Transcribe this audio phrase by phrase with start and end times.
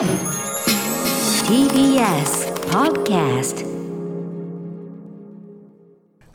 [0.00, 0.08] TBS
[2.70, 3.66] Podcast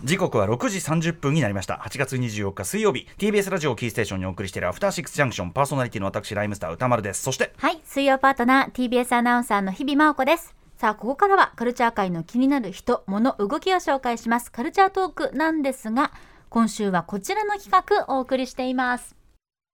[0.03, 10.53] 時刻は6時30分になりました8月24日水曜日 TBS ラジオキーステーションにお送りしているアフターシックスジャンクションパーソナリティの私ライムスター歌丸ですそしてはい、水曜パートナー TBS アナウンサーの日々真央子です。
[10.77, 14.51] さあ、ここからはカルチャー界の気になる人、物、動きを紹介します。
[14.51, 16.11] カルチャートークなんですが、
[16.49, 19.15] 今週はこちらの企画お送りしています。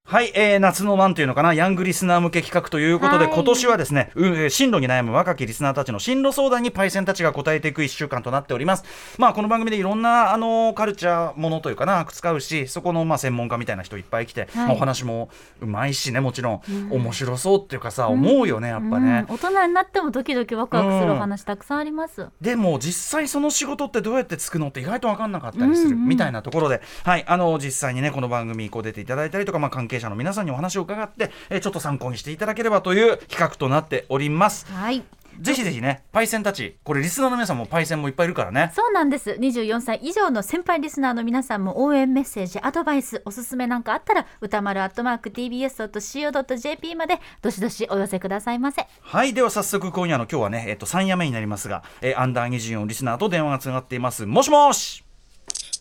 [0.04, 3.34] はい、えー、夏のなんていうのかなヤングリスナー向け企画ということで、はい。
[3.34, 8.84] 今年はですね、うえー進路に悩む若きリスナーたちの進路相談にパイセンたちが答えていく1週間となっております。
[9.17, 14.67] まあこの番組でいろんなあのカルチャーものというかな使うしそこのまあ専門家みたいな人いっぱい来て、はい。
[14.67, 15.30] まあお話も
[15.61, 19.36] うまいしねもちろん、面白そうっていうかさ思うよねやっぱね、うん。
[19.36, 22.27] 大人になってもドキドキワクワクするお話たくさんあります。
[22.41, 26.08] でも実際その仕事ってどうやってつくのって意外と分かんなかったりするうんうん。
[26.09, 27.23] みたいなところで、はい。
[27.27, 34.66] あの実際にねこの番組こう出ていただいたりとか、まあ、関係者の皆さんにお話を伺って、えーちょっと参考にしていただければという企画となっております。
[34.72, 35.04] はい。
[35.40, 38.72] ぜひぜひねパイセンたちこれリスナーの皆さんもパイセンもいっぱいいるからね。
[38.75, 39.31] そうなんです。
[39.31, 48.86] 24歳以上の先輩リスナーの皆さんも応援メッセージ、アドバイス、おすすめなんかあったら、歌丸アットマーク TBS.CO.JP までどしどしお寄せくださいませ。
[49.02, 55.03] はいでは早速今夜の今日はね、えっと3夜目になりますが、えーアンダー24リスナーと電話がつながっていますもしもし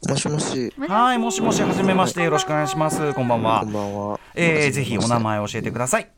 [0.08, 4.20] もしもし、はいもしもしはじめましてよろしくお願いしますこんばんはこんばんは。
[4.34, 6.10] えーぜひお名前を教えてください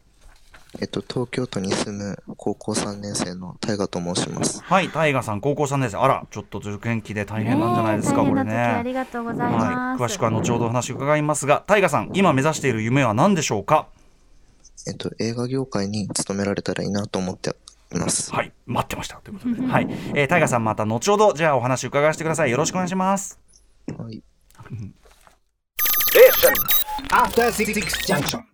[0.80, 4.62] えっと、東京都に住む高校3年生の大河と申します。
[4.62, 8.94] はい、タイガさん、高校3年生、あら、ちょっと受験期で大変なんじゃないですか、これねありね。
[8.94, 10.02] がとうございはい、ます。
[10.02, 13.88] 詳しくは後ほどお話を伺いますが、タイガさん、今目指している夢は何でしょうか？
[14.86, 17.54] えっと、映画業界に勤められたらいいなと思って
[17.94, 18.34] います。
[18.34, 22.50] はい、待ってましたということで、はい、えー、タイガさん、また後ほど、じゃあ、お話を伺わせてください。
[22.50, 23.41] よろしくお願いします。
[23.88, 24.22] はい。
[27.10, 28.51] After Six Junction.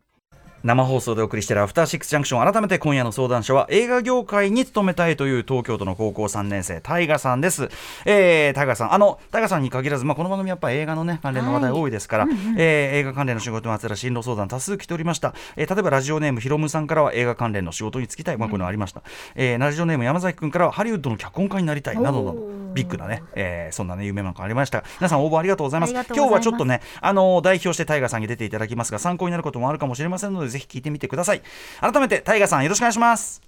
[0.65, 7.69] 生放送でお送りしているアフターシックスジャンクション改めて今夜の相談者は映画業界に勤めたいという東京都の高校3年生タイガさんです、
[8.05, 12.27] えー、タイガさんあのタイガさんに限らず、まあ、この番組やっぱ映画のね関連の話題多いですから、
[12.57, 19.03] えー映画関連の仕事にまつわる進路相談多数来ておりました、えー例えばラジオネームひろむさんからは映画関連の仕事に就きたい、まあ、こういうのありました、
[19.35, 24.83] えーラジオネーム山崎君からはハリウッドの脚本家になりたいなどなどビッグなね、えーそんなね夢なんかありました。
[24.99, 25.91] 皆さん応募ありがとうございます。
[25.91, 26.43] ありがとうございます。
[26.43, 31.43] 今日はちょっとねあの代表してタイガさんに出ていただきますが参考になることもあるかもしれませんのでぜひ聞いてみてください。
[31.81, 33.43] 改めてタイガさんよろしくお願いします。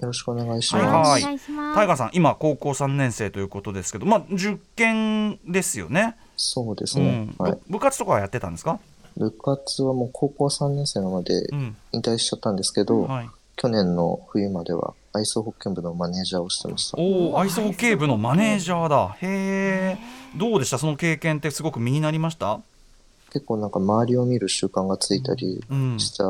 [0.00, 0.84] よろしくお願いしはい。
[0.84, 1.22] ます。
[1.22, 1.74] お願いします。
[1.76, 7.28] タイガさん今高校3年生ということですけどまあ受験ですよね、そうですね。
[7.38, 7.44] うん。
[7.44, 7.52] はい。
[7.52, 7.60] ぶ。
[7.74, 8.80] 部活とかはやってたんですか？
[9.16, 11.76] 部活はもう高校3年生なのでうん。
[11.92, 13.30] 引退しちゃったんですけど、はい。
[13.56, 16.96] 去年の冬まではアイスホッケー部のマネージャーをしてました。
[16.98, 19.16] おおアイスホッケー部のマネージャーだ。
[19.20, 19.98] へえ
[20.38, 20.78] どうでした？
[20.78, 22.60] その経験ってすごく身になりました？
[23.32, 25.98] 結構なんか周りを見る習慣がついたりうん。
[26.00, 26.24] した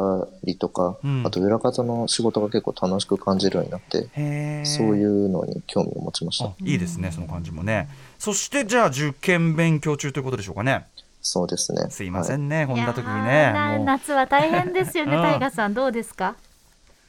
[0.44, 1.22] りとか、うん。
[1.26, 6.46] あと裏方の仕事が結構楽しく感じるようになって、へえそういうのに興味を持ちました。
[6.46, 6.52] あ。
[6.60, 7.88] いいですねその感じもね。
[8.18, 10.86] そしてじゃあ受験勉強中ということでしょうかね。
[11.22, 11.90] そうですね。
[11.90, 12.40] すいませはい。
[12.42, 15.22] んね、こんな時にね夏は大変ですよね、 うん。
[15.22, 15.74] タイガさん。
[15.74, 16.36] どうですか？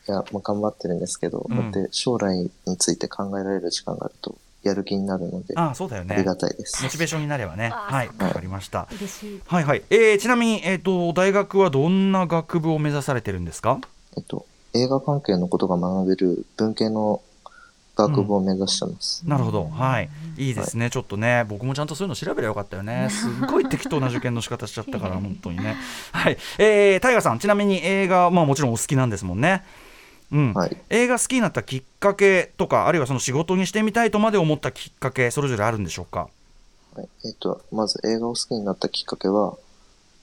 [0.08, 1.72] いや、まあ、頑張ってるんですけど、うん。
[1.72, 2.36] だって将来
[2.66, 6.16] について考えられる時間があると、やる気になるので、ああそうだよね。
[6.18, 6.84] りがたいです。
[6.84, 6.90] モ。
[6.90, 7.72] チベーションになればね。
[7.74, 8.88] あはいわかりました。
[8.92, 9.42] 嬉しい。
[9.48, 13.80] はいはい、えー、ちなみに、えー、と大学はどんな学部を目指されてるんですか？
[14.18, 17.22] えっと、映画関係のことが学べる文系の
[17.96, 19.24] 学部を目指してます。
[19.28, 25.76] なるほど、はい、いいですね、ちょっとね、僕もちゃんとそういうの調べればよかったよね、すっごい適当な受験の仕方しちゃったから、 本当にね。
[26.12, 29.64] はい、えー、タイガさん、ちなみに映画、まあ、もちろんお好きなんですもんね。
[30.32, 30.54] うん。
[30.54, 30.78] はい。
[30.90, 36.30] 映画好きになったきっかけとか、あるいはその仕事にしてみたいとまで思ったきっかけ、それぞれあるんでしょうか？
[36.96, 39.56] はい、えっと、まず映画を好きになったきっかけは、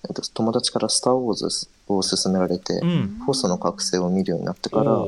[0.09, 1.49] えっと、友達からスター・ウォーズ
[1.89, 5.05] を勧められて、うん、フォースの覚醒を見るようになってから、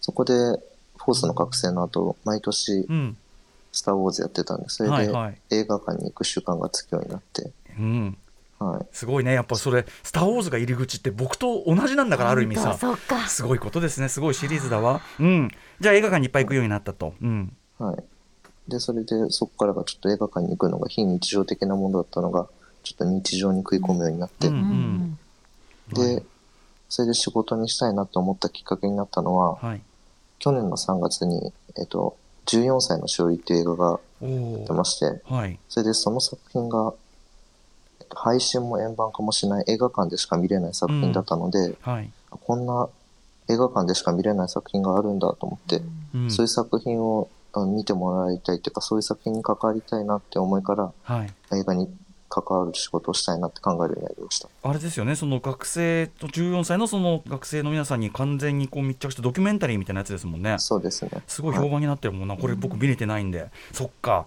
[0.00, 3.16] そこで、フォースの覚醒の後、毎年う、ん、
[3.72, 5.38] スター・ウォーズやってたんで、それではいはい。
[5.50, 8.18] 映画館に行く習慣がつくようになって、うん、
[8.62, 8.86] はい。
[8.92, 12.78] すごいね、やっぱそれ、スター・ウォーズが入り口って、僕と同じなんだから、ある意味さ。
[13.28, 15.00] すごいことですね、すごいシリーズだわ。
[15.18, 15.50] うん、
[15.80, 17.14] じゃあ映画館にいっぱい行くようになったと。
[17.22, 17.96] うん、はい。
[18.68, 22.46] で、それでそこからがちょっと映画館に行くのが非日常的なものだったのが、
[22.82, 25.18] ちょっと日常に食い込むようになって、うんうん
[25.92, 26.22] で、
[26.88, 29.82] それで仕事にしたいなと思ったきっかけになったのは、はい。
[30.38, 32.16] 去年の3月に、えっと、
[32.46, 34.26] 14歳の勝利っていう映画がお
[34.66, 34.74] 出お。
[34.74, 35.58] まして、はい。
[35.68, 37.01] それでその作品が、えっと
[38.14, 42.10] 配信も円盤化もしない映画館でしか見れない作品だったので、はい。
[42.30, 42.88] こんな
[43.48, 45.82] 映画館でしか見れない作品があるんだと思って、
[46.14, 47.28] うんそういう作品を
[47.74, 51.32] 見てもらいたいというか、そういう作品に関わりたいなって思いから、はい。
[51.54, 51.88] 映画に
[52.32, 54.48] 関わる仕事をしたいなって考えるようになりました。
[54.62, 61.10] あれですよねその学生と14歳のその学生の皆さんに完全にこう密着したドキュメンタリーみたいなやつですもんねそうですね。
[61.26, 64.24] すごい評判になってるもんな、これ僕見れてないんで、そっか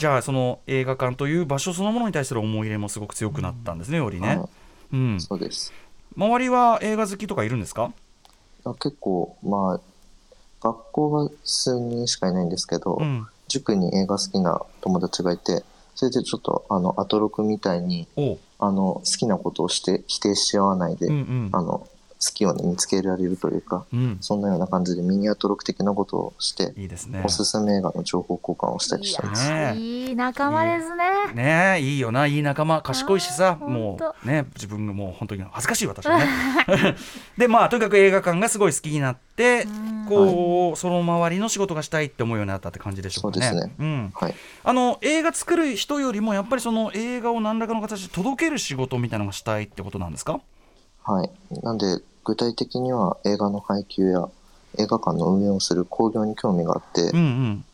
[0.00, 4.48] じゃあその映画館という場所そのものに対する思い入れもすごく強くなったんですね、よりね、はい。
[4.94, 5.74] うん、そうです。
[6.16, 7.92] 周りは映画好きとかいるんですか？
[8.64, 9.80] あ結構、まあ、
[10.66, 13.26] 学校は数人しかいないんですけど、うん。
[13.48, 15.64] 塾に映画好きな友達がいて、
[15.94, 18.08] それでちょっと、あの、アトロクみたいに、
[18.58, 21.50] あの、好きなことをして、否定し合わないで、うんうん。
[21.52, 21.89] あの、好
[22.32, 24.18] きをね、見つけられるというか、うん。
[24.20, 27.22] そんなような感じでミニアトロク的なことをして、いいですね。
[27.24, 29.48] おすすめ映画の情報交換をしたりしてます。
[29.48, 31.32] ねえいい仲間ですね。
[31.34, 31.76] ね。
[31.78, 32.82] えいいよないい仲間。
[32.82, 36.18] 賢いしさもうね自分がもう本当に恥ずかしい私は。
[36.18, 36.26] ね
[37.38, 39.66] でまあとにかく映画館がすごい好きになって
[40.08, 43.46] こう、その周りの仕事がしたいって思うようになったって感じでしょうかね。
[43.46, 43.86] そうですね。
[43.86, 44.34] ん、はい。
[44.64, 50.40] あの映画作る人よりもやっぱりその映画を何らかの形で届ける仕事みたいなのがしたいってことなんですか？
[51.04, 51.30] はい。
[51.62, 51.86] なんで、
[52.24, 54.28] 具体的には映画の配給や
[54.78, 57.64] 映画館の運営をする興行に興味があって、うんうん。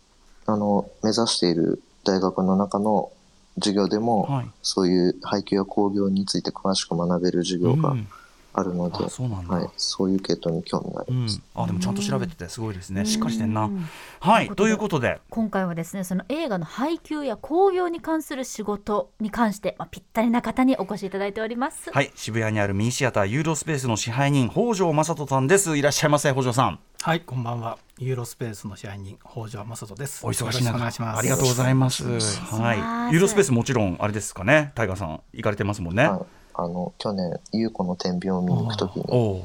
[0.46, 3.10] あの、目指している大学の中の
[3.56, 4.50] 授業でも、はい。
[4.62, 8.08] そういう配給や興行について詳しく学べる授業がうん
[8.58, 11.42] あるので、あそうなんだはい、そういう系統に興味がありうんます。
[11.54, 13.86] あでもちゃんと調べててすごいですねしっかりしてんなうん
[14.18, 21.90] はいとということで今回はですねその映画の配給や興行に関する仕事に関して、まあ、ぴったりな方にお越しいただいております。
[21.92, 27.78] はい渋谷にあるミニシアターユーロスペースの支配人北条正人さんですいらっしゃいませ北条さんはい、こんばんは。
[27.98, 30.26] ユーロスペースの支配人、北条正人です。
[30.26, 31.18] お忙しい中願いします。
[31.18, 32.02] ありがとうございます。
[32.02, 32.74] ますは
[33.10, 33.12] い。
[33.12, 34.72] ユーロスペースもちろんあれですかね。
[34.74, 36.08] タイガーさん行かれてますもんね。
[36.08, 36.20] はい。
[36.58, 39.42] あの、去年、優子の天秤を見に行くときに、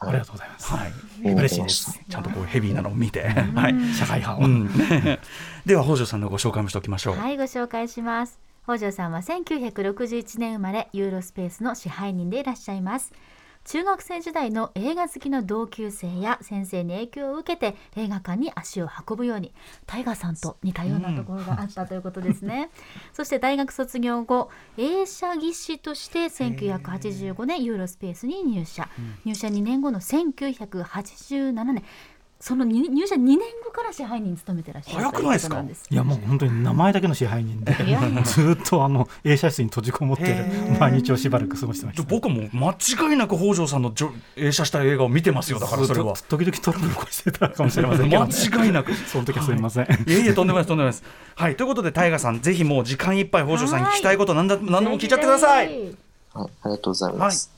[0.00, 0.72] ありがとうございます。
[0.72, 0.92] はい。
[1.32, 2.00] 嬉しいです。。
[2.08, 3.94] ちゃんとこうヘビーなのを見て、 はい。
[3.94, 4.46] 社会派を。
[4.46, 4.68] うん。
[5.66, 7.16] では北条さんのご紹介もしておきましょう。
[7.16, 13.12] はいご紹介します北条さんは1961年生まれユーロスペースの支配人でいらっしゃいます
[13.68, 19.52] 中学生時代の映画好きの同級生や先生に影響を受けて映画館に足を運ぶように
[19.86, 22.70] タイガーさんと似たようなところがあったということですね、
[23.12, 24.48] そして大学卒業後
[24.78, 28.88] 映写技師として1985年ユーロスペースに入社、
[29.26, 31.84] 入社2年後の1987年
[32.40, 35.60] その入入社2年後から支配人に務めてらっしゃる早くないですか？
[35.90, 37.74] いやもう本当に名前だけの支配人で
[38.24, 40.44] ずっとあの映写室に閉じこもってる
[40.78, 42.04] 毎日をしばらく過ごしてました。
[42.04, 42.70] 僕も間
[43.10, 45.58] 違いなく北条さんのじょ映写した映画を見てますよ。
[45.58, 46.14] だからそれは。
[46.28, 48.94] 時々トラブル起こしてたかもしれません間違いなく。
[48.94, 49.84] その時はすみません。
[49.84, 51.04] いえいえとんでもないですとんでもないです。
[51.34, 55.66] はいということでタイガーさんぜひもう時間いっぱい北条さんに聞きたいこと何だ何でも聞いちゃってください。
[55.66, 55.96] はい、
[56.34, 57.50] ありがとうございます。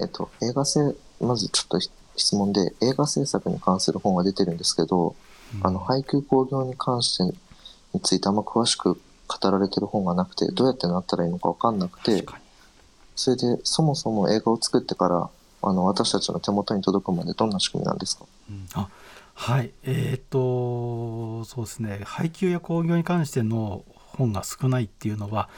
[0.00, 0.80] えっと、映画制、
[1.20, 1.78] まずちょっと
[2.16, 5.14] 質問で、映画制作に関する本が出てるんですけど、
[5.62, 7.24] あの、配給興行に関して
[7.92, 12.26] についてあんま詳しく語られてる本がなくて、どうやってなったらいいのかわかんなくて、
[13.16, 15.30] それで、そもそも映画を作ってから、
[15.62, 18.24] あの、私たちの手元に届くまでどんな仕組みなんですか？
[18.74, 18.88] あ
[19.36, 23.82] はい、えっ、と、そうですね、配給や興行に関しての
[24.16, 25.48] 本が少ないっていうのは、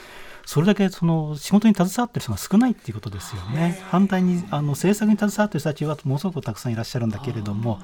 [0.44, 3.80] それだけその仕事に携わってる人が少ないっていうことですよね。
[3.90, 7.80] 反対にあの制作に携わってる人たちはものすごくたくさんいらっしゃるんだけれども、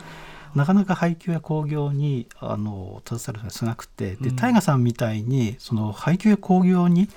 [0.55, 7.09] なかなか配給や興行にあの携わる人が少なくて、で、タイガさんみたいにその配給や興行に、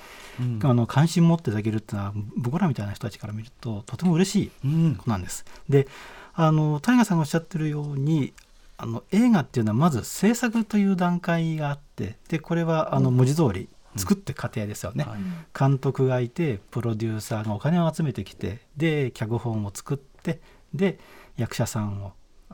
[0.63, 4.95] あの関心持っていただけるっていうのは僕らみたいな人たちから見るととても嬉しいうん。
[4.95, 5.45] ことなんです。
[5.69, 5.87] で
[6.33, 8.33] あのタイガさんがおっしゃってるように
[8.77, 15.19] あの映画っていうのはまず制作という段階があってでこれはあの文字通り作って過程ですよね、はい。
[15.57, 20.41] 監督がいてプロデューサーがお金を集めてきてで脚本を作って
[20.73, 20.99] で
[21.37, 22.13] 役者さんを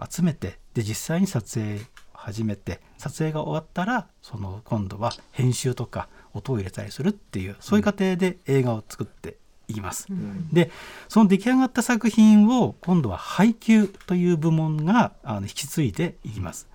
[0.09, 1.79] 集めてで実際に撮影を
[2.13, 10.07] 始めて撮影が終わったらその今度は編集とか音を入れたりするっていうそういう過程で映画を作っていきます。
[10.53, 10.69] で
[11.07, 16.67] その出来上がった作品を今度は配給という部門があの引き継いでいきます。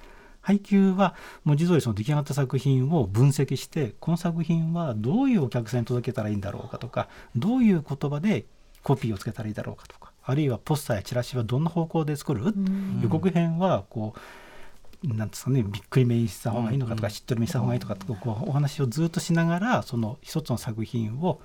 [0.47, 8.47] 配給は文字通りその出来上がった作品を分析してこの作品はどういうお客さんに届けたらいいんだろうかとかどういう言葉で
[8.85, 12.55] コピーをつけたらいいだろうかとかあるいはポスターやチラシはどんな方向で作る、
[13.03, 14.15] 予告編はこ
[15.05, 21.41] うなんですかねびっくりめにした方がいいのかとか、しっとりめにした方がいいとかとかこうお話をずっとしながらその一つの作品を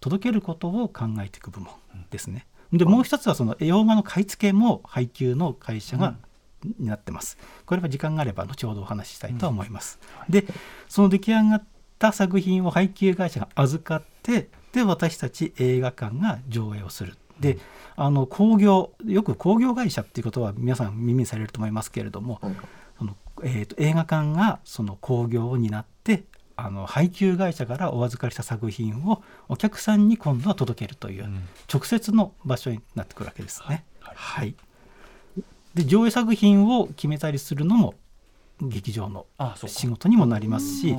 [0.00, 1.74] 届けることを考えていく部門
[2.10, 2.46] ですね。
[2.72, 6.16] でもう一つはその洋画の買い付けも配給の会社が
[6.78, 7.38] になってます。
[7.64, 9.98] これは時間があれば後ほどお話ししたいと思います。
[10.28, 10.44] で
[10.88, 11.64] その出来上がっ
[11.98, 17.16] た作品を配給会社が預かってで私たち映画館が上映をする。
[17.40, 17.58] で
[17.96, 22.54] あの興行よく興行会社っていうことは皆さん耳にされると思いますけれども、はい
[22.98, 26.24] そのえーと映画館がその興行を担って
[26.56, 31.28] あの配給会社からお預かりした作品をお客さんに今度は届けるという、
[31.72, 33.84] 直接の場所になってくるわけですね。
[34.00, 34.56] はい
[35.76, 37.94] で上映作品を決めたりするのも
[38.62, 39.26] 劇場の
[39.66, 40.96] 仕事にもなりますし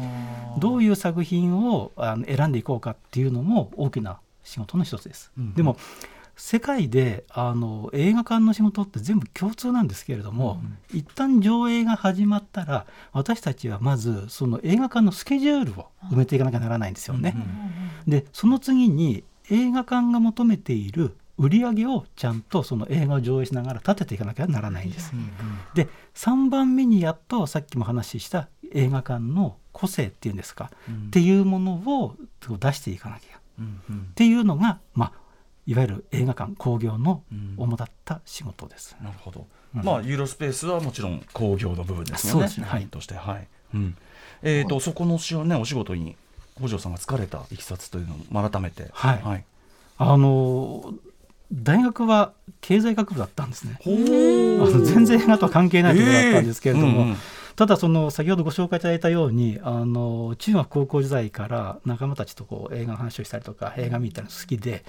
[0.60, 5.31] どういう作品をあの選んでいこうかっていうのも大きな仕事の一つです。
[5.38, 5.77] うんでも
[6.39, 10.62] 世界であの映画館の仕事って全部共通なんですけれども、
[10.93, 17.36] 一旦上映が始まったら私たちはまずその映画館のスケジュールを埋めていかなきゃならないんですよね。
[18.07, 25.13] でその次に映画館が求めている売り上げをちゃんとその映画を上映しながら立てていかなきゃならないんです。
[25.74, 30.72] で3番目にやっとさっきも話した映画館の個性っていうんですか、
[31.08, 33.39] っていうものを出していかなきゃ。
[33.60, 33.98] うんうん。
[34.12, 35.12] っていうのが、まあ、
[35.67, 37.24] いわゆる映画館興行の
[37.58, 38.96] 主だった仕事です。
[39.01, 39.84] なるほど、うん。
[39.84, 42.39] まあユーロスペースはもちろん工業の部分ですよね。
[42.39, 42.65] そうですね。
[42.67, 42.88] はい。
[42.88, 43.13] として。
[43.13, 43.98] はい、うん。
[44.41, 46.15] えーとそこのしねお仕事に
[46.58, 48.89] 北条さんが疲れたいきさつというのも改めて。
[48.94, 49.22] はい。
[49.22, 49.46] はい、
[49.98, 50.94] あの
[51.51, 53.77] 大学は経済学部だったんですね。
[53.82, 53.96] ほあ
[54.70, 57.18] の全然映画とは関係ないところだったんですけれども、えーうんうん
[57.58, 64.86] ただその先ほどご紹介いただいたようにあの中学高校時代から仲間たちとこう映画の話をしたりとか映画見たり好きで、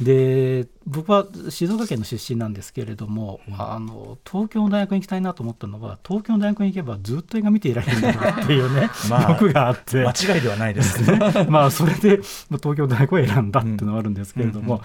[0.00, 10.06] で僕は静岡県の出身なんですけれども、あの東京の大学に行きたいなと思ったのは東京の大学に行けばずっと映画見ていられるんだなっていうね、 まあ欲があって。
[10.06, 11.18] 間違いではないですね。
[11.50, 12.18] まあそれで
[12.50, 14.80] まあ東京大学を選んだっていうのはあるんですけれども、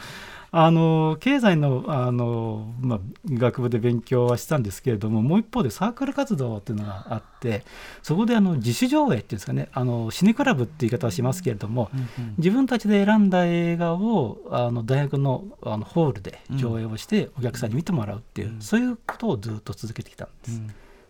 [0.53, 7.63] あの経済のあの、まあ、学部で勉強はしたんですけれどももう一方でサークル活動っていうのがあって
[8.03, 11.89] そこであの自主上映っていうんですかねあのシネクラブっていう言い方はしますけれども、
[12.37, 20.61] 自分たちで選んだ映画をあの大学のあのホールで上映をしてお客さんに見てもらうっていう、そういうことをずっと続けてきたんです。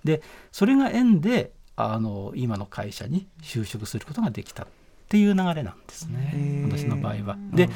[0.04, 0.22] で
[0.52, 4.68] それが縁であの今の会社に就職することができたっ
[5.10, 6.68] ていう流れなんですね。
[6.70, 7.38] 私の場合は。
[7.54, 7.70] で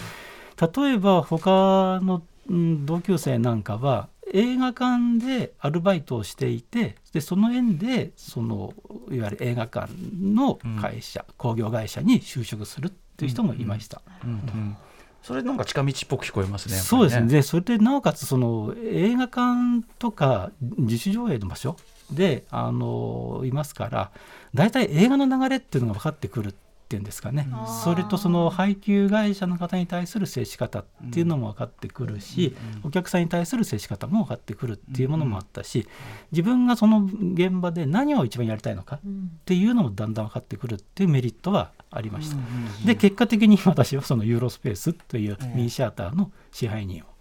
[0.59, 8.73] 例えば他の、うん同級生なんかは映画館でアルバイトをしていてでその縁でその
[9.09, 14.01] いわゆる映画館の会社、興行会社に就職するっていう人もいました。
[14.23, 14.29] うん。
[14.31, 14.77] うん。
[15.23, 17.27] それなんか近道っぽく聞こえますねやっぱりそうですね。
[17.27, 21.77] でそれでなおかつその映画館とか自主上映の場所
[22.11, 24.11] であのいますから
[24.53, 26.53] 大体映画の流れっていうのが分かってくる
[26.85, 27.47] っていうんですかね、
[27.83, 35.87] それとその配給会社の方に対する接し方っていうのも分かってくるし、お客さんに対する接し方も分かってくるっていうものもあったし、
[36.31, 38.99] 自分がその現場で何を一番やりたいのかっ
[39.45, 42.37] ていうのもだんだん分かってくるっていうメリットはありました。
[42.85, 47.14] で結果的に私はそのユーロスペースというミニシアターの支配人をうん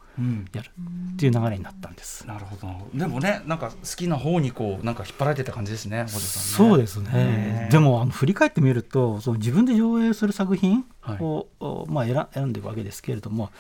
[0.53, 0.71] やる。
[1.15, 2.27] っていう流れになったんです。
[2.27, 2.69] なるほど。
[2.95, 7.69] でもねなんか好きな方にこうなんか引っ張られてた感じですねねそうですね。
[7.71, 10.85] でもあの振り返ってみると、その自分で上映する作品
[11.21, 13.51] を、おまあ選選んでいくわけですけれども、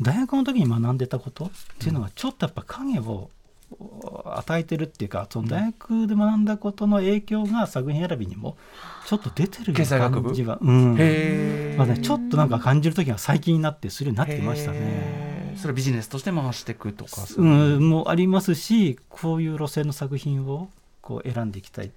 [0.00, 3.30] 大学の時に学んでたことっていうのがちょっとやっぱ影を
[3.78, 8.56] お与えてるっていうか、その大学で学んだことの影響が作品選びにも
[9.06, 10.96] ちょっと出てる感じは、うん。
[11.76, 15.31] まあね、ちょっとなんか感じる時が最近になってするようになってきましたね。
[15.56, 20.68] それビジネスとして回していくとかうん、もありますしこういう路線の作品を
[21.00, 21.90] こう選んでいきたいっ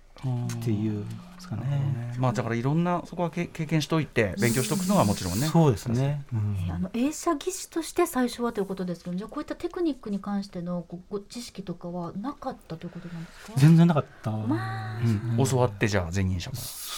[0.63, 0.99] ていう。
[1.01, 1.05] ん
[1.49, 2.15] ですかね。
[2.17, 5.47] まあだからいろんなそこはけ経験しといて勉強しておくのはもちろんね。
[5.47, 6.23] そうですね。
[6.33, 6.71] うん。
[6.71, 13.53] あの映写技師として最初はということですけどじゃあこういったテクニックに関してのごご知識とかはなかったということなんですか？
[13.57, 14.31] 全然なかった。
[14.31, 14.99] まあ。
[15.37, 15.45] うん。
[15.45, 16.55] 教わってじゃあ前任者も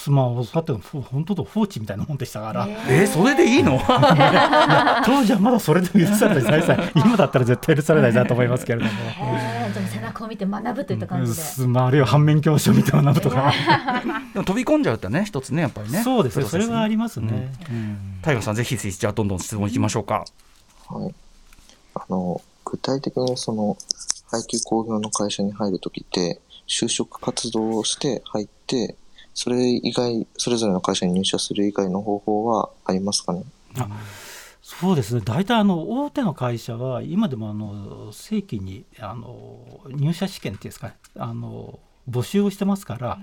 [0.09, 3.77] まあ、教わって本当と放置みたいなもんでしたから、えー、それでいいの？
[5.05, 6.63] 当時はまだそれでも許されたり
[6.95, 8.91] 今だったら絶対許されないなと思いますけれども。
[9.91, 11.73] 背中を見て学ぶといった感じで、うん。
[11.73, 13.51] まあ、あるいは反面教師を見て学ぶとか、
[14.37, 16.03] でも飛び込んじゃうってね一つねやっぱりね。
[16.03, 16.45] そうですね。
[16.45, 17.51] それはありますね。
[17.71, 18.19] うん。
[18.21, 20.25] タイガーさんぜひぜひじゃあどんどん質問いきましょうか、
[20.87, 21.15] はい。
[21.95, 23.75] あの、具体的にその、
[24.29, 28.95] 配給工業の会社に入るときって、就職活動をして入って、
[29.33, 33.43] それ以外、それぞれの会社に入社する以外の方法はありますかね？
[34.61, 35.21] そうですね。
[35.25, 40.95] 大体あの大手の会社は今でもあの正規にあの入社試験っていうんですかね。
[41.17, 41.79] あの
[42.09, 43.19] 募集をしてますから、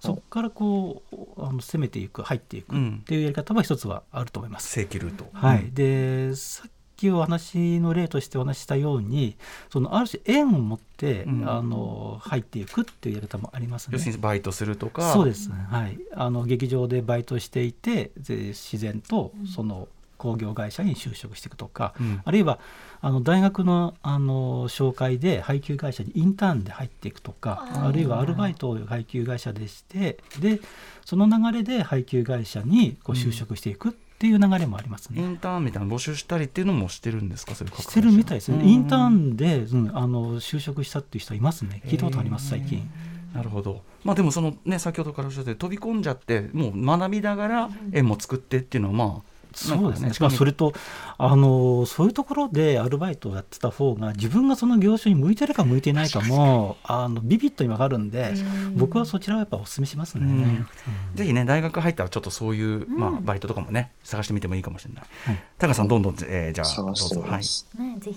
[0.00, 4.68] そこからこうあの攻めていく入っていくっていうやり方は一つはあると思います。
[4.70, 5.28] 正規ルート。
[5.32, 9.36] はい、でさっきお話の例としてお話ししたように
[9.70, 11.50] そのある種縁を持って、うん。
[11.50, 13.94] あの入っていくっていうやり方もありますね。
[13.94, 15.12] 要するにバイトするとか。
[15.12, 19.88] そうです、はい、あの劇場でバイトしていてで自然とその
[20.22, 22.22] 工業会社に就職していくとか、うん。
[22.24, 22.60] あるいは
[23.00, 30.60] あの大学のあの紹介で配給会社にインターンで入っていくとかあるいはアルバイトを配給会社でしてで
[31.04, 35.20] その流れで配給会社にこう就職していくっていう流れもありますね。
[35.20, 37.56] インターンみたいなの募集したりっていうのもしてるんですか？
[37.56, 38.68] してるみたいですね、うん。
[38.68, 42.88] インターンで、うん、あの就職したっていう人いますね、聞いたことあります、最近。
[43.34, 43.82] なるほど。
[44.04, 50.72] まあでもそのね先ほどからおっしゃって飛び込んじゃってもう学びながら絵も作ってっていうのはまあそうですね、しかもそれと
[51.18, 58.34] あの、そういうところでアルバイトをやってた方が、自分がその業種に向いてるか向いていないかも、あのビビッとに分かるんで、
[58.76, 60.24] 僕はそちらをやっぱお勧めしますね。
[60.26, 60.66] うん。
[61.14, 65.04] ぜひね大学入ったらちょっとそういう、まあ、バイトとかもね探してみてもいいかもしれない。
[65.24, 65.38] はい。
[65.58, 67.20] タカさんどんどん、えーじゃあどう探してぞ。
[67.22, 67.42] はい。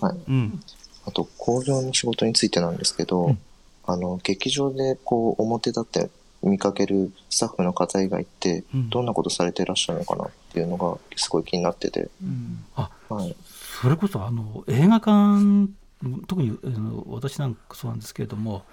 [0.02, 0.18] はい。
[0.28, 0.60] うん。
[1.08, 3.40] あと、工業の仕事についてなんですけど、うん。
[3.86, 6.10] あの、劇場でこう、表立って
[6.46, 12.10] 見かけるスタッフの方以外ってうん、どんなことされてらっしゃるのかなっていうのが、すごい気になってて、
[12.76, 13.36] あはい。
[13.82, 15.68] それこそあの映画館
[16.28, 16.58] 特に
[17.08, 18.64] 私なんかそうなんですけれども、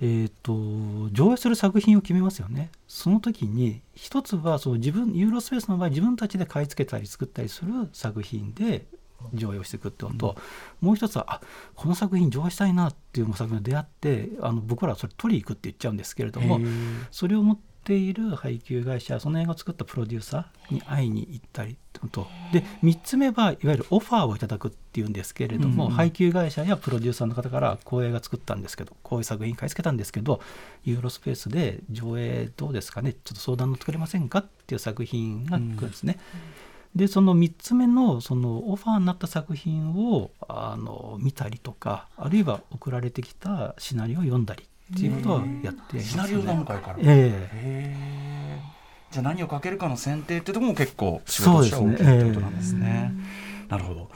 [0.00, 2.70] えー、と上映する作品を決めますよね。
[2.88, 8.84] その時に一つはその自分ユーロスペースの場合自分たちで買い付けたり作ったりする作品で
[9.34, 10.36] 上映をしていくってのと、
[10.80, 11.40] もう一つはあ
[11.74, 16.60] この作品上映したいなっていう作品に出会ってあの僕らはそれ取りに行くって言っちゃうんですけれども
[17.10, 21.76] それを持っている配給会社その映画を作ったプロデューサーに会いに行ったり
[22.08, 22.26] と。
[22.52, 25.96] で3つ目はいわゆるオファーをいただくっていうんですけれども、うんうん。
[25.96, 30.40] 配給会社やプロデューサーの方からこういう映画作ったんですけどこういう作品買い付けたんですけど
[30.84, 36.18] ユーロスペースで上映どうですかねちょっと相談乗ってくれませんかっていう作品が来るんですね。
[36.94, 46.96] でその3つ目のそのオファーになった作品をあの見たりとかあるいは送られてきたシナリオを読んだりっていうことをやっています、ね、シナリオ段階から。
[46.98, 47.04] へえ
[47.54, 48.60] え。
[49.10, 53.12] じゃあ何をかけるかの選定ってところも結構仕そう事ですねとしては大きいってことなんですね。
[53.68, 54.10] なるほど。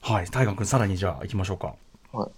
[0.00, 1.74] はい、大河君さらにじゃあ行きましょうか。
[2.12, 2.30] はい。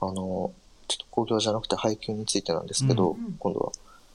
[0.00, 0.52] あの、
[0.88, 3.72] ちょっと工業じゃなくて配給についてなんですけど、今度は、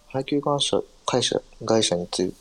[0.08, 2.36] 配給会社、会社、会社について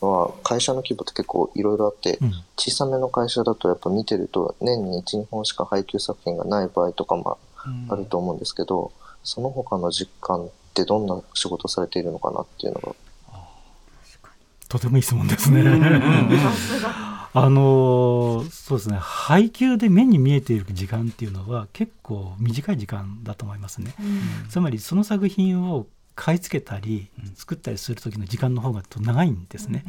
[0.00, 2.32] は、会社の規模って結構いろいろあって、うん。
[2.56, 7.38] 小さめの会社だとやっぱ見てると、年に1、2本しか配給作品がない場合とかも
[7.88, 12.94] あると思うんですけど、その他の実感ってどんな仕事されているのかなっていうのが、
[14.68, 15.62] とてもいい質問ですね。
[17.34, 18.96] あのそうですね。
[19.00, 23.94] 配給で目に見えている時間っていうのは結構短い時間だと思いますね。
[24.48, 25.86] つまりその作品を
[26.18, 29.84] 買い付けたり作ったりする時の時間の方が長いんですね。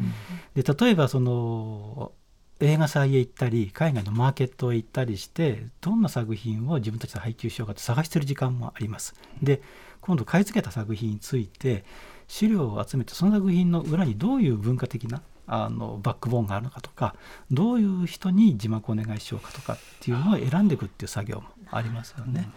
[0.53, 2.11] で例えばその
[2.59, 9.15] 映画祭へ行ったり海外のマーケットへ行ったりしてどんな作品を自分たちで配給しようかと探してる時間もあります。
[9.41, 9.63] で
[10.01, 11.83] 今度買い付けた作品について
[12.27, 17.15] 資料を集めてその作品の裏にどういう文化的なあのバックボーンがあるのかとか
[17.49, 22.47] どういう人に字幕をお願いしようかとかっていうのを選んでいくっていう作業もありますよね。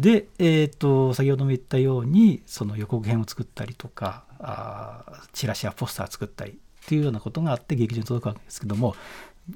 [0.00, 6.54] で、えー、と先ほども言ったようにその予告編を作ったりとかあーチラシやポスター作ったりっ
[6.86, 8.96] ていうようなことがあって劇場に届くわけですけども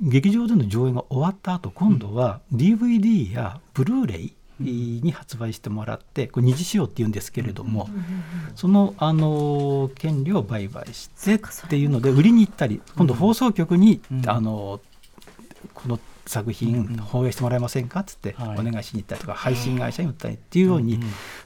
[0.02, 7.88] 劇場での上映が終わった後今度は DVD やブルーレイに発売してもらってこれ二次使用っていうんですけれども、
[8.54, 14.28] その、あの権利を売買してっていうので売りに行ったり今度放送局に、うん。
[14.28, 14.80] あの
[15.72, 18.00] この作品放映してもらえませんか？
[18.00, 18.58] っつってはい。
[18.58, 21.00] お願いしに行ったりとか、配信会社に売ったりっていうように、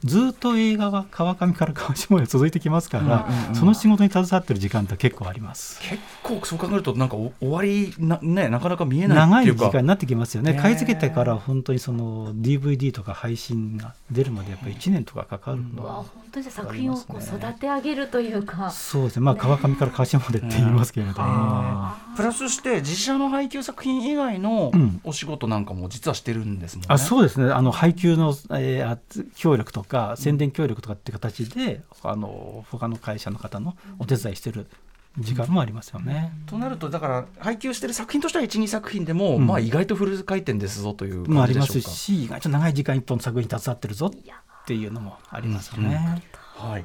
[0.04, 5.80] ずっと映画は川上から川下まで続いてきますから、その仕事に携わってる時間って結構あります。
[5.80, 9.66] 結構そう考えるとなんかお終わりなねなかなか見えない長いっていうか。
[9.66, 10.60] 時間になってきますよね、ね。
[10.60, 15.84] 買い付けてから本当にその DVD とか配信が出るまでやっぱり1年とかかかるの。
[15.84, 26.86] は、本当に作品をこう育て上げるというか、そうですね、まあ、川上から川下までって言いますけれども、プラスして自社の配給作品以外のうんお仕事なんかも実はしてるんですもんね。
[26.90, 28.98] あそうですねあの配給の、えーあ
[29.36, 34.66] 協力とか宣伝協力とかっていう形で、あの他の会社の方のお手伝いしてる
[35.18, 36.32] 時間もありますよね。
[36.46, 41.90] となるとだから配給してる作品としては12作品でも、うんまあ意外とフル回転ですぞというまあ、ありま感じでしょうか。
[41.90, 46.22] すし意外と長い時間一本の作品に携わってるぞっていうのもありますよね。
[46.58, 46.84] はい。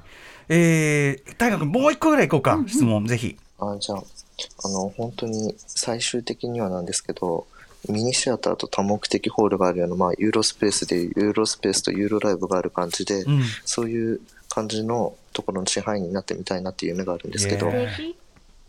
[0.49, 3.37] えー、大学もう一個ぐらい行こうか、質問ぜひ。
[3.59, 7.47] あじゃあ、あの、本当に最終的にはなんですけど、
[7.89, 13.41] ミニシアターと多目的ホールがあるような、まあ、ユーロスペースでユーロスペースとユーロライブがある感じで、うん。
[13.65, 17.71] そういう感じのところの支配人になってみたいなっていう夢があるんですけど、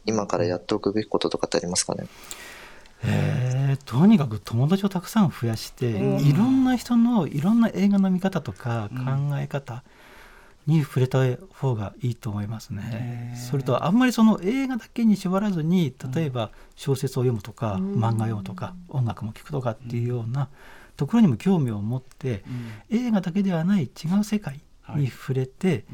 [0.07, 2.07] 今からやっておくべきこととかってありますかね？
[3.05, 9.83] えーとにかく友達をたくさん増やして、いろんな人のいろんな映画の見方とか考え方、
[10.67, 11.19] に触れた
[11.55, 13.37] 方がいいと思いますね。
[13.51, 20.49] それとあんまりその映画だけに縛らずに例えば小説を読むとか、漫画読むとか音楽も聴くとかっていうような
[20.97, 22.45] ところにも興味を持って、
[22.91, 23.89] 映画だけではない違
[24.21, 24.61] う世界
[24.97, 25.85] に触れて、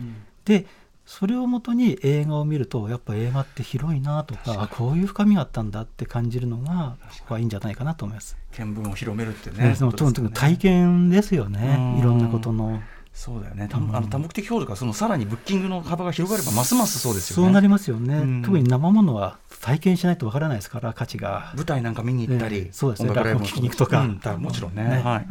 [0.45, 0.67] で
[1.07, 8.37] それをもとに映画を見るとやっぱ映画って広いなとかあこういう深みがあったんだって感じるのが僕はいいんじゃないかなと思います。
[8.53, 9.75] 見聞を広めるってねね。
[9.75, 9.93] その
[10.31, 11.95] 体験ですよね。
[11.97, 11.99] うん。
[11.99, 12.81] いろんなことの。
[13.13, 13.69] そうだよね。
[13.69, 17.45] たあの多目的表とかそのさらにブッキングの幅が広がればますますそうですよね。
[17.45, 21.53] そうなりますよね、うん特に生ものは体験しないとわからないですから価値が。
[21.55, 24.85] 舞台なんか見に行ったり、ええそうですね聞きに行くとかうんだもちろんね。
[24.85, 25.27] ねはい。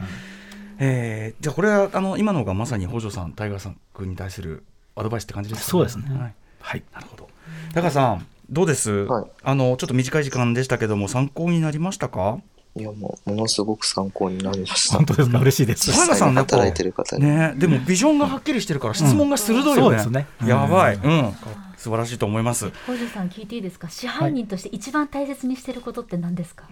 [0.77, 4.63] えーじゃあこれはあの今のがまさに北条さん、タイガーさん君に対する
[4.95, 6.33] アドバイスって感じですか、そうですねはい。
[6.61, 7.29] はい、なるほど。
[7.73, 12.39] タイガーさんどうです、はいあのちょっと短い時間でしたけども参考になりましたか？
[12.75, 14.97] いや、もう、ものすごく参考になりました。
[14.97, 15.39] 本当ですか？
[15.39, 15.87] 嬉しいです。
[15.91, 17.25] 実タイガーさん働いてる方に。
[17.25, 19.81] ね、でもビジョンがはっきりしてるから質問が鋭いよね。
[19.81, 20.27] そうですね。
[20.45, 21.33] やばい、うん、
[21.77, 22.71] 素晴らしいと思います。
[22.85, 23.89] 北条さん聞いていいですか？
[23.89, 26.65] 支配人として一番大切にしてることって何ですか、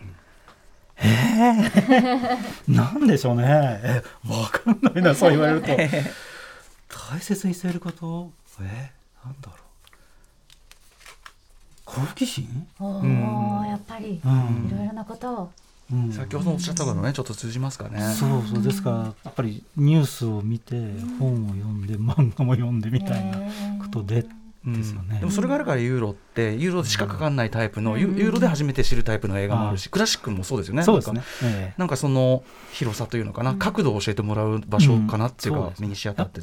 [2.67, 3.43] なんでしょうね。
[3.47, 5.67] えわかんないな そう言われると。
[7.09, 8.31] 大切にしていること？
[8.61, 8.91] え
[9.25, 9.57] なんだろう。
[11.85, 13.59] 好奇心、おん。
[13.61, 14.15] おやっぱり。
[14.15, 14.69] いうん。
[14.77, 15.51] ろいろなことを
[15.91, 16.11] うん。
[16.11, 18.01] 先ほどおっしゃったことね、ちょっと通じますかね。
[18.01, 20.75] そうそうですからやっぱりニュースを見て
[21.19, 23.37] 本を読んで漫画も読んでみたいな
[23.79, 24.25] ことで
[24.65, 24.73] うん。
[24.73, 25.19] ですよね。
[25.19, 30.83] でもそれがあるからユーロってユーロでしかかかんないタイプの、ユユーロで初めて知るタイプの映画もあるし、クラシックもそうですよね。
[30.83, 31.73] そうですね。
[31.77, 31.95] なんか。
[31.97, 36.41] その広さというのかな、角度を教えてもらう場所かなっていうか、ミニシアターって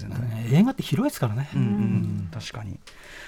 [0.51, 1.49] 映画って広いですからね。
[1.55, 1.61] うん。
[1.61, 2.81] うん、確かに。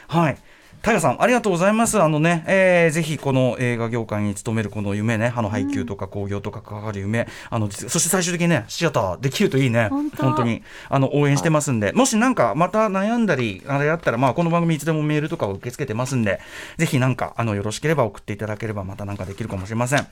[0.08, 0.38] はい。
[0.82, 2.00] タイガさんありがとうございます。
[2.00, 9.88] あのね、えーぜひこの映画業界に勤めるこの夢ね、あの配給とか興行とか関わる夢、あの実そして最終的にねシアターできるといいね。
[9.88, 16.40] 本当本当にあの応援してますんで、もしなんかまた悩んだりあれやったらまあこの番組いつでもメールとかを受け付けてますんで、
[16.78, 20.06] ぜひなんかあのよろしければ送っていただければまたなんかできるかもしれません。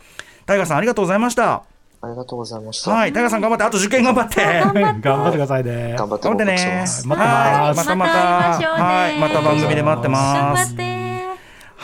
[0.46, 1.73] タイガさんありがとうございました。
[2.04, 2.90] ありがとうございました。
[2.90, 4.42] はい、タイガさん頑張ってあと受験頑張って。
[5.00, 5.94] 頑張ってくださいね。
[5.98, 7.06] 頑張って頑張ってねます。。
[7.06, 10.74] 待ってますはいまたまた、またはい、また番組で待ってます。
[10.74, 10.94] 頑張って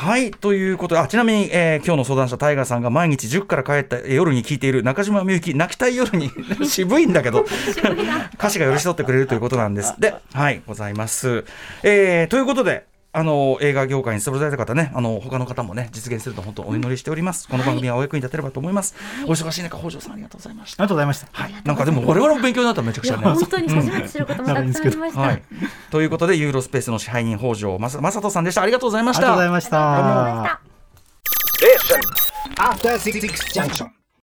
[0.01, 6.31] はい、ということで、あちなみに、えー今日の相談者、タイガーさんが毎日塾から帰った夜に聞いている中島みゆき、泣きたい夜に、
[6.65, 7.45] 渋いんだけど、
[8.35, 9.95] 歌詞が寄り添ってくれるということなんです。
[9.99, 11.45] で、はい、ございます。
[11.83, 17.49] えーということで、あの映画業界に勤められた方ね、あの他の方もね、実現すると本当お祈りしております。
[17.49, 18.95] この番組はお役に立てればと思います。
[19.27, 20.83] お忙しい中、北条さんありがとうございました。
[20.83, 21.29] ありがとうございました。
[21.33, 23.25] はい、なんかでも我々も勉強になっためちゃくちゃね。
[23.25, 25.43] 本当に初めて知ることもたくさんありました、はい、
[25.91, 29.95] ということでユーロスペースの支配人北条正正人さんでしたありがとうございましたありがとうございました。
[29.95, 30.39] ありがとうござい
[31.73, 33.21] ました After Six
[33.53, 34.00] Junction.